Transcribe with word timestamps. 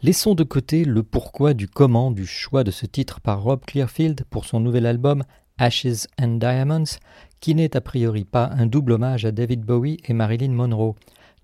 Laissons 0.00 0.36
de 0.36 0.44
côté 0.44 0.84
le 0.84 1.02
pourquoi 1.02 1.54
du 1.54 1.66
comment 1.66 2.12
du 2.12 2.24
choix 2.24 2.62
de 2.62 2.70
ce 2.70 2.86
titre 2.86 3.20
par 3.20 3.42
Rob 3.42 3.64
Clearfield 3.66 4.22
pour 4.30 4.44
son 4.44 4.60
nouvel 4.60 4.86
album 4.86 5.24
Ashes 5.58 6.06
and 6.22 6.36
Diamonds, 6.36 7.00
qui 7.40 7.56
n'est 7.56 7.76
a 7.76 7.80
priori 7.80 8.24
pas 8.24 8.48
un 8.56 8.66
double 8.66 8.92
hommage 8.92 9.24
à 9.24 9.32
David 9.32 9.62
Bowie 9.62 9.96
et 10.04 10.12
Marilyn 10.12 10.52
Monroe. 10.52 10.94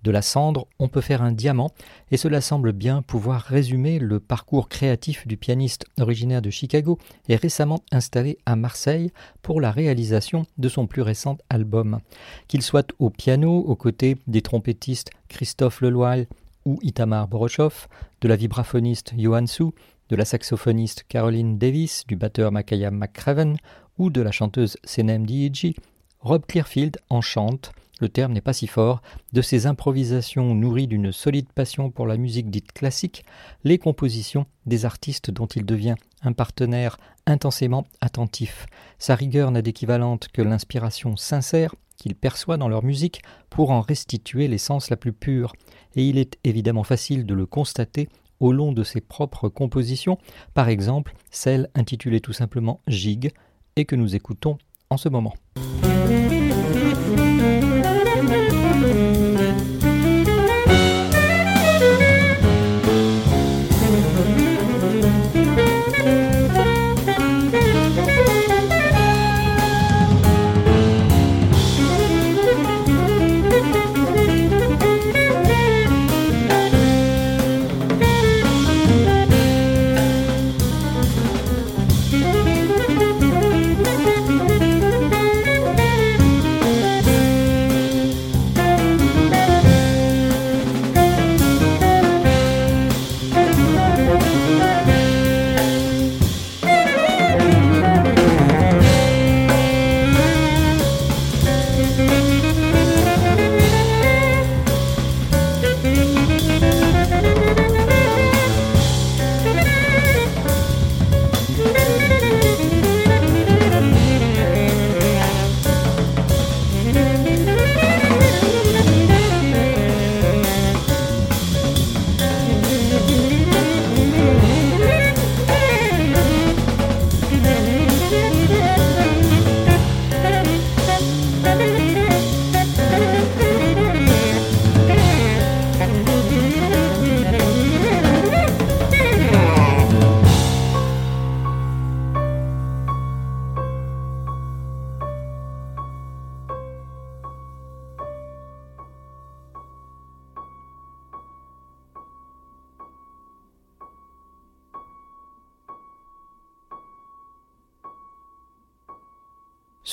De 0.03 0.11
la 0.11 0.21
cendre, 0.21 0.67
on 0.79 0.87
peut 0.87 1.01
faire 1.01 1.21
un 1.21 1.33
diamant, 1.33 1.71
et 2.11 2.15
cela 2.15 2.39
semble 2.39 2.71
bien 2.71 3.01
pouvoir 3.01 3.41
résumer 3.41 3.99
le 3.99 4.21
parcours 4.21 4.69
créatif 4.69 5.27
du 5.27 5.35
pianiste 5.35 5.83
originaire 5.99 6.41
de 6.41 6.49
Chicago 6.49 6.97
et 7.27 7.35
récemment 7.35 7.81
installé 7.91 8.37
à 8.45 8.55
Marseille 8.55 9.11
pour 9.41 9.59
la 9.59 9.71
réalisation 9.71 10.45
de 10.57 10.69
son 10.69 10.87
plus 10.87 11.01
récent 11.01 11.37
album. 11.49 11.99
Qu'il 12.47 12.61
soit 12.61 12.93
au 12.99 13.09
piano, 13.09 13.57
aux 13.57 13.75
côtés 13.75 14.15
des 14.27 14.41
trompettistes 14.41 15.09
Christophe 15.27 15.81
Leloir 15.81 16.19
ou 16.65 16.79
Itamar 16.81 17.27
Borochov, 17.27 17.87
de 18.25 18.27
la 18.27 18.37
vibraphoniste 18.37 19.13
Johan 19.19 19.45
Su, 19.45 19.65
de 20.09 20.15
la 20.15 20.25
saxophoniste 20.25 21.03
Caroline 21.07 21.59
Davis, 21.59 22.07
du 22.07 22.15
batteur 22.15 22.51
Makaya 22.51 22.89
McCraven 22.89 23.55
ou 23.99 24.09
de 24.09 24.19
la 24.19 24.31
chanteuse 24.31 24.77
Senem 24.83 25.27
Diiji, 25.27 25.75
Rob 26.21 26.43
Clearfield 26.47 26.97
enchante, 27.11 27.71
le 28.01 28.09
terme 28.09 28.33
n'est 28.33 28.41
pas 28.41 28.51
si 28.51 28.65
fort, 28.65 29.03
de 29.33 29.43
ses 29.43 29.67
improvisations 29.67 30.55
nourries 30.55 30.87
d'une 30.87 31.11
solide 31.11 31.53
passion 31.53 31.91
pour 31.91 32.07
la 32.07 32.17
musique 32.17 32.49
dite 32.49 32.71
classique, 32.71 33.25
les 33.63 33.77
compositions 33.77 34.47
des 34.65 34.85
artistes 34.85 35.29
dont 35.29 35.45
il 35.45 35.63
devient 35.63 35.93
un 36.23 36.33
partenaire 36.33 36.97
intensément 37.27 37.85
attentif. 38.01 38.65
Sa 38.97 39.13
rigueur 39.13 39.51
n'a 39.51 39.61
d'équivalente 39.61 40.29
que 40.29 40.41
l'inspiration 40.41 41.15
sincère 41.15 41.75
qu'il 41.95 42.15
perçoit 42.15 42.57
dans 42.57 42.69
leur 42.69 42.83
musique 42.83 43.21
pour 43.51 43.69
en 43.69 43.81
restituer 43.81 44.47
l'essence 44.47 44.89
la 44.89 44.97
plus 44.97 45.13
pure, 45.13 45.53
et 45.95 46.07
il 46.07 46.17
est 46.17 46.37
évidemment 46.43 46.83
facile 46.83 47.25
de 47.25 47.33
le 47.33 47.45
constater 47.45 48.09
au 48.39 48.51
long 48.51 48.71
de 48.71 48.83
ses 48.83 49.01
propres 49.01 49.49
compositions, 49.49 50.17
par 50.53 50.69
exemple 50.69 51.13
celle 51.31 51.69
intitulée 51.75 52.21
tout 52.21 52.33
simplement 52.33 52.81
Gig, 52.87 53.31
et 53.75 53.85
que 53.85 53.95
nous 53.95 54.15
écoutons 54.15 54.57
en 54.89 54.97
ce 54.97 55.09
moment. 55.09 55.33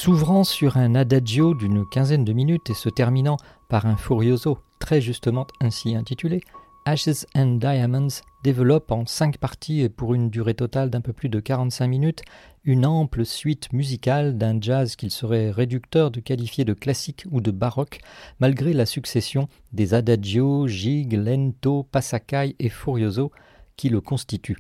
S'ouvrant 0.03 0.43
sur 0.43 0.79
un 0.79 0.97
adagio 0.97 1.55
d'une 1.55 1.89
quinzaine 1.89 2.25
de 2.25 2.33
minutes 2.33 2.71
et 2.71 2.75
se 2.75 2.89
terminant 2.89 3.37
par 3.69 3.87
un 3.87 3.97
furioso 3.97 4.59
très 4.81 5.01
justement 5.01 5.47
ainsi 5.61 5.95
intitulé, 5.95 6.41
Ashes 6.87 7.25
and 7.37 7.59
Diamonds 7.61 8.09
développe 8.43 8.91
en 8.91 9.07
cinq 9.07 9.39
parties 9.39 9.83
et 9.83 9.89
pour 9.89 10.15
une 10.15 10.29
durée 10.29 10.55
totale 10.55 10.91
d'un 10.91 11.03
peu 11.03 11.13
plus 11.13 11.29
de 11.29 11.39
45 11.39 11.87
minutes 11.87 12.23
une 12.65 12.85
ample 12.85 13.25
suite 13.25 13.73
musicale 13.73 14.37
d'un 14.37 14.61
jazz 14.61 14.97
qu'il 14.97 15.13
serait 15.13 15.53
réducteur 15.53 16.11
de 16.11 16.19
qualifier 16.19 16.65
de 16.65 16.75
classique 16.75 17.25
ou 17.31 17.41
de 17.41 17.53
baroque, 17.53 18.01
malgré 18.41 18.73
la 18.73 18.87
succession 18.87 19.49
des 19.73 19.95
adagio, 19.95 20.67
gigue, 20.67 21.13
lento, 21.13 21.85
passacaille 21.85 22.57
et 22.59 22.71
furioso 22.71 23.31
qui 23.77 23.89
le 23.89 24.01
constituent. 24.01 24.59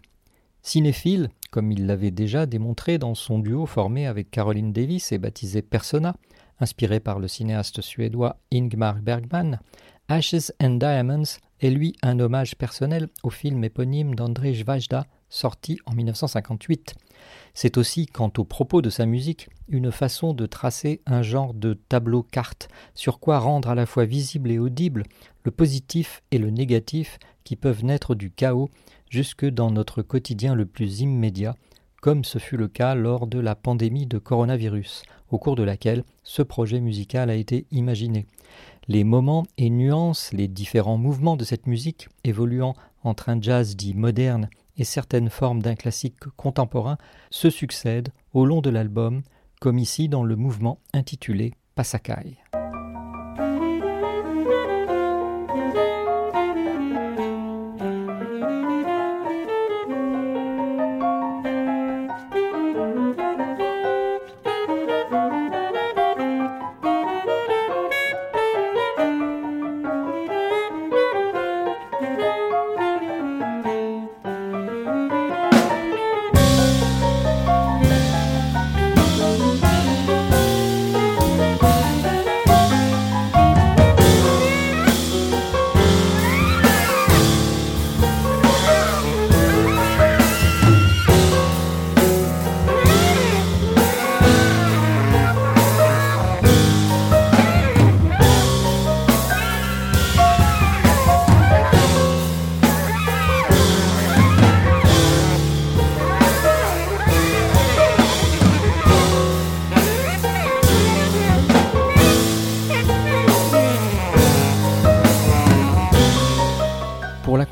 Cinéphile, 0.62 1.30
comme 1.52 1.70
il 1.70 1.86
l'avait 1.86 2.10
déjà 2.10 2.46
démontré 2.46 2.96
dans 2.96 3.14
son 3.14 3.38
duo 3.38 3.66
formé 3.66 4.06
avec 4.06 4.30
Caroline 4.30 4.72
Davis 4.72 5.12
et 5.12 5.18
baptisé 5.18 5.60
Persona, 5.60 6.16
inspiré 6.58 6.98
par 6.98 7.18
le 7.18 7.28
cinéaste 7.28 7.82
suédois 7.82 8.38
Ingmar 8.50 8.96
Bergman, 8.96 9.60
Ashes 10.08 10.50
and 10.60 10.76
Diamonds 10.76 11.38
est 11.60 11.70
lui 11.70 11.94
un 12.02 12.18
hommage 12.18 12.56
personnel 12.56 13.08
au 13.22 13.28
film 13.28 13.62
éponyme 13.64 14.14
d'André 14.14 14.52
Vajda, 14.52 15.06
sorti 15.28 15.78
en 15.84 15.92
1958. 15.92 16.94
C'est 17.52 17.76
aussi, 17.76 18.06
quant 18.06 18.32
au 18.38 18.44
propos 18.44 18.80
de 18.80 18.90
sa 18.90 19.04
musique, 19.04 19.48
une 19.68 19.92
façon 19.92 20.32
de 20.32 20.46
tracer 20.46 21.02
un 21.04 21.22
genre 21.22 21.52
de 21.52 21.74
tableau-carte 21.74 22.68
sur 22.94 23.20
quoi 23.20 23.38
rendre 23.38 23.68
à 23.68 23.74
la 23.74 23.86
fois 23.86 24.06
visible 24.06 24.50
et 24.50 24.58
audible 24.58 25.04
le 25.44 25.50
positif 25.50 26.22
et 26.30 26.38
le 26.38 26.50
négatif 26.50 27.18
qui 27.44 27.56
peuvent 27.56 27.84
naître 27.84 28.14
du 28.14 28.30
chaos 28.30 28.70
jusque 29.10 29.44
dans 29.44 29.70
notre 29.70 30.02
quotidien 30.02 30.54
le 30.54 30.66
plus 30.66 31.00
immédiat, 31.00 31.54
comme 32.00 32.24
ce 32.24 32.38
fut 32.38 32.56
le 32.56 32.68
cas 32.68 32.94
lors 32.94 33.26
de 33.26 33.38
la 33.38 33.54
pandémie 33.54 34.06
de 34.06 34.18
coronavirus, 34.18 35.02
au 35.30 35.38
cours 35.38 35.54
de 35.54 35.62
laquelle 35.62 36.04
ce 36.24 36.42
projet 36.42 36.80
musical 36.80 37.30
a 37.30 37.34
été 37.34 37.66
imaginé. 37.70 38.26
Les 38.88 39.04
moments 39.04 39.44
et 39.58 39.70
nuances, 39.70 40.32
les 40.32 40.48
différents 40.48 40.98
mouvements 40.98 41.36
de 41.36 41.44
cette 41.44 41.66
musique, 41.66 42.08
évoluant 42.24 42.74
entre 43.04 43.28
un 43.28 43.40
jazz 43.40 43.76
dit 43.76 43.94
moderne 43.94 44.48
et 44.76 44.84
certaines 44.84 45.30
formes 45.30 45.62
d'un 45.62 45.74
classique 45.74 46.18
contemporain, 46.36 46.98
se 47.30 47.50
succèdent 47.50 48.12
au 48.32 48.44
long 48.44 48.60
de 48.60 48.70
l'album, 48.70 49.22
comme 49.60 49.78
ici 49.78 50.08
dans 50.08 50.24
le 50.24 50.34
mouvement 50.34 50.80
intitulé 50.92 51.52
Pasakai. 51.76 52.41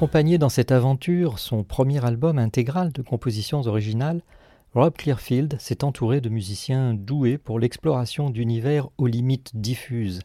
Accompagner 0.00 0.38
dans 0.38 0.48
cette 0.48 0.72
aventure 0.72 1.38
son 1.38 1.62
premier 1.62 2.02
album 2.06 2.38
intégral 2.38 2.90
de 2.90 3.02
compositions 3.02 3.60
originales, 3.66 4.22
Rob 4.72 4.94
Clearfield 4.96 5.60
s'est 5.60 5.84
entouré 5.84 6.22
de 6.22 6.30
musiciens 6.30 6.94
doués 6.94 7.36
pour 7.36 7.60
l'exploration 7.60 8.30
d'univers 8.30 8.88
aux 8.96 9.06
limites 9.06 9.50
diffuses. 9.52 10.20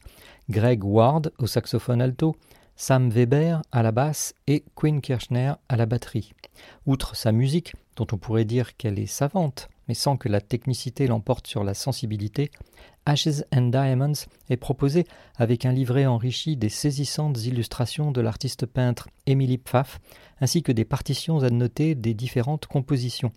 Greg 0.49 0.81
Ward 0.81 1.33
au 1.39 1.45
saxophone 1.45 2.01
alto, 2.01 2.37
Sam 2.77 3.09
Weber 3.09 3.63
à 3.73 3.83
la 3.83 3.91
basse 3.91 4.33
et 4.47 4.63
Quinn 4.75 5.01
Kirchner 5.01 5.55
à 5.67 5.75
la 5.75 5.85
batterie. 5.85 6.31
Outre 6.85 7.17
sa 7.17 7.33
musique, 7.33 7.73
dont 7.97 8.07
on 8.13 8.17
pourrait 8.17 8.45
dire 8.45 8.77
qu'elle 8.77 8.97
est 8.97 9.07
savante, 9.07 9.67
mais 9.87 9.93
sans 9.93 10.17
que 10.17 10.29
la 10.29 10.41
technicité 10.41 11.07
l'emporte 11.07 11.47
sur 11.47 11.63
la 11.63 11.73
sensibilité, 11.73 12.51
Ashes 13.05 13.43
and 13.53 13.69
Diamonds 13.69 14.25
est 14.49 14.57
proposé 14.57 15.05
avec 15.35 15.65
un 15.65 15.71
livret 15.71 16.07
enrichi 16.07 16.57
des 16.57 16.69
saisissantes 16.69 17.45
illustrations 17.45 18.11
de 18.11 18.21
l'artiste 18.21 18.65
peintre 18.65 19.09
Emily 19.27 19.59
Pfaff, 19.59 19.99
ainsi 20.41 20.63
que 20.63 20.71
des 20.71 20.85
partitions 20.85 21.43
annotées 21.43 21.93
des 21.93 22.15
différentes 22.15 22.65
compositions. 22.65 23.31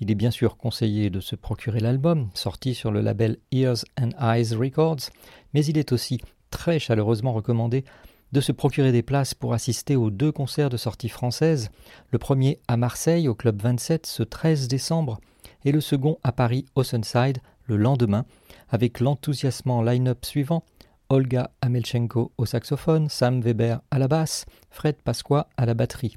Il 0.00 0.10
est 0.10 0.14
bien 0.14 0.30
sûr 0.30 0.56
conseillé 0.56 1.08
de 1.08 1.20
se 1.20 1.36
procurer 1.36 1.80
l'album, 1.80 2.28
sorti 2.34 2.74
sur 2.74 2.90
le 2.90 3.00
label 3.00 3.38
Ears 3.50 3.84
and 3.98 4.10
Eyes 4.20 4.54
Records, 4.54 5.10
mais 5.54 5.64
il 5.64 5.78
est 5.78 5.92
aussi 5.92 6.20
très 6.50 6.78
chaleureusement 6.78 7.32
recommandé 7.32 7.84
de 8.32 8.40
se 8.40 8.52
procurer 8.52 8.92
des 8.92 9.02
places 9.02 9.32
pour 9.32 9.54
assister 9.54 9.96
aux 9.96 10.10
deux 10.10 10.32
concerts 10.32 10.68
de 10.68 10.76
sortie 10.76 11.08
française, 11.08 11.70
le 12.10 12.18
premier 12.18 12.58
à 12.68 12.76
Marseille 12.76 13.28
au 13.28 13.34
Club 13.34 13.62
27 13.62 14.06
ce 14.06 14.22
13 14.22 14.68
décembre 14.68 15.20
et 15.64 15.72
le 15.72 15.80
second 15.80 16.18
à 16.22 16.32
Paris 16.32 16.66
Oceanside 16.74 17.38
le 17.66 17.76
lendemain, 17.76 18.24
avec 18.68 19.00
l'enthousiasmant 19.00 19.82
line-up 19.82 20.24
suivant 20.24 20.64
Olga 21.08 21.50
Amelchenko 21.60 22.32
au 22.38 22.46
saxophone, 22.46 23.08
Sam 23.08 23.40
Weber 23.40 23.80
à 23.90 23.98
la 23.98 24.08
basse, 24.08 24.46
Fred 24.70 24.96
Pasqua 24.96 25.48
à 25.56 25.66
la 25.66 25.74
batterie. 25.74 26.16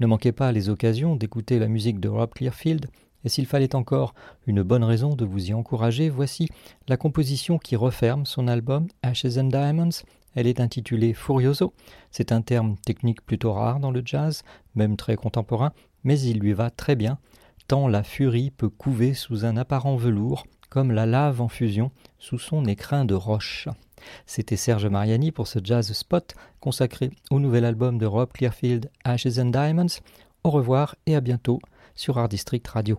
Ne 0.00 0.06
manquez 0.06 0.32
pas 0.32 0.52
les 0.52 0.68
occasions 0.68 1.16
d'écouter 1.16 1.58
la 1.58 1.68
musique 1.68 2.00
de 2.00 2.08
Rob 2.08 2.32
Clearfield, 2.34 2.86
et 3.24 3.28
s'il 3.28 3.46
fallait 3.46 3.76
encore 3.76 4.14
une 4.46 4.62
bonne 4.62 4.82
raison 4.82 5.14
de 5.14 5.24
vous 5.24 5.50
y 5.50 5.54
encourager, 5.54 6.08
voici 6.08 6.48
la 6.88 6.96
composition 6.96 7.58
qui 7.58 7.76
referme 7.76 8.26
son 8.26 8.48
album 8.48 8.88
Ashes 9.02 9.38
and 9.38 9.44
Diamonds. 9.44 10.02
Elle 10.34 10.46
est 10.46 10.60
intitulée 10.60 11.12
Furioso. 11.12 11.72
C'est 12.10 12.32
un 12.32 12.42
terme 12.42 12.76
technique 12.78 13.24
plutôt 13.24 13.52
rare 13.52 13.80
dans 13.80 13.90
le 13.90 14.02
jazz, 14.04 14.42
même 14.74 14.96
très 14.96 15.14
contemporain, 15.14 15.72
mais 16.04 16.18
il 16.18 16.40
lui 16.40 16.52
va 16.52 16.70
très 16.70 16.96
bien 16.96 17.18
tant 17.68 17.88
la 17.88 18.02
furie 18.02 18.50
peut 18.50 18.68
couver 18.68 19.14
sous 19.14 19.44
un 19.44 19.56
apparent 19.56 19.96
velours, 19.96 20.46
comme 20.68 20.92
la 20.92 21.06
lave 21.06 21.40
en 21.40 21.48
fusion 21.48 21.90
sous 22.18 22.38
son 22.38 22.64
écrin 22.64 23.04
de 23.04 23.14
roche. 23.14 23.68
C'était 24.26 24.56
Serge 24.56 24.86
Mariani 24.86 25.32
pour 25.32 25.46
ce 25.46 25.58
Jazz 25.62 25.92
Spot 25.92 26.34
consacré 26.60 27.10
au 27.30 27.40
nouvel 27.40 27.64
album 27.64 27.98
de 27.98 28.06
Rob 28.06 28.32
Clearfield, 28.32 28.90
Ashes 29.04 29.38
and 29.38 29.50
Diamonds. 29.50 30.00
Au 30.44 30.50
revoir 30.50 30.96
et 31.06 31.14
à 31.14 31.20
bientôt 31.20 31.60
sur 31.94 32.18
Art 32.18 32.28
District 32.28 32.66
Radio. 32.66 32.98